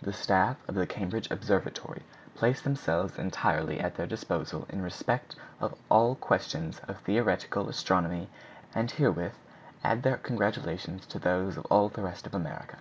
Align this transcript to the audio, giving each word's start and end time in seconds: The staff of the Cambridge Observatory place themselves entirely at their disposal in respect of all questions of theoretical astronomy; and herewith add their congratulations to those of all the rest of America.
The 0.00 0.14
staff 0.14 0.56
of 0.68 0.74
the 0.74 0.86
Cambridge 0.86 1.30
Observatory 1.30 2.02
place 2.34 2.62
themselves 2.62 3.18
entirely 3.18 3.78
at 3.78 3.94
their 3.94 4.06
disposal 4.06 4.64
in 4.70 4.80
respect 4.80 5.36
of 5.60 5.74
all 5.90 6.14
questions 6.14 6.80
of 6.88 6.96
theoretical 7.00 7.68
astronomy; 7.68 8.30
and 8.74 8.90
herewith 8.90 9.34
add 9.84 10.02
their 10.02 10.16
congratulations 10.16 11.04
to 11.08 11.18
those 11.18 11.58
of 11.58 11.66
all 11.66 11.90
the 11.90 12.00
rest 12.00 12.26
of 12.26 12.34
America. 12.34 12.78